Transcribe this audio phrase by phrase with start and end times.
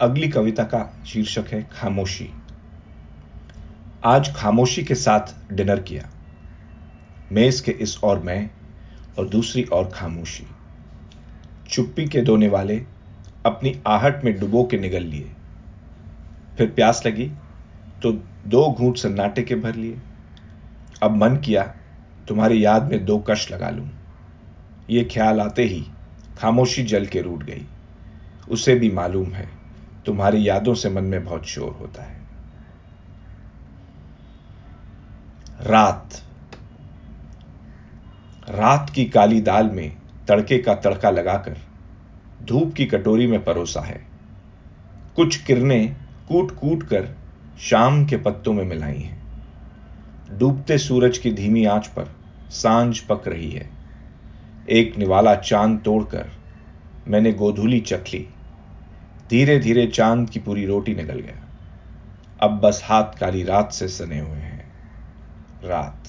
[0.00, 2.28] अगली कविता का शीर्षक है खामोशी।
[4.04, 6.08] आज खामोशी के साथ डिनर किया।
[7.32, 8.50] मेज के इस और मैं
[9.18, 10.46] और दूसरी और खामोशी।
[11.70, 12.76] चुप्पी के दोने वाले
[13.46, 15.32] अपनी आहट में डुबो के निगल लिए।
[16.58, 17.30] फिर प्यास लगी
[18.02, 18.12] तो
[18.46, 19.98] दो घूंट सन्नाटे के भर लिए।
[21.02, 21.62] अब मन किया,
[22.28, 23.90] तुम्हारी याद में दो कश लगा लूँ।
[24.90, 25.84] ये ख्याल आते ही
[26.38, 27.66] खामोशी जल के रूट गई।
[28.50, 29.57] उसे भी मालूम है
[30.08, 32.20] तुम्हारी यादों से मन में बहुत शोर होता है।
[35.60, 36.22] रात।
[38.48, 39.96] रात की काली दाल में
[40.28, 41.56] तड़के का तड़का लगाकर
[42.42, 44.06] धूप की कटोरी में परोसा है।
[45.16, 45.96] कुछ किरणें
[46.28, 47.16] कूट कूट कर
[47.60, 49.22] शाम के पत्तों में मिलाई हैं।
[50.38, 52.16] डूबते सूरज की धीमी आँच पर
[52.50, 53.70] साँझ पक रही है।
[54.70, 56.30] एक निवाला चाँद तोड़कर
[57.08, 58.34] मैंने गोधूली चख ली।
[59.30, 61.48] धीरे धीरे चाँद की पूरी रोटी निकल गया।
[62.40, 64.72] अब बस हाथ काली रात से सने हुए हैं।
[65.64, 66.02] रात।